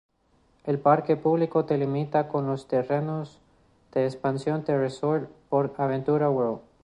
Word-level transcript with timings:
El 0.65 0.79
parque 0.79 1.15
público 1.15 1.61
delimita 1.61 2.27
con 2.27 2.47
los 2.47 2.67
terrenos 2.67 3.37
de 3.93 4.07
expansión 4.07 4.63
del 4.65 4.79
resort 4.79 5.29
PortAventura 5.47 6.27
World. 6.31 6.61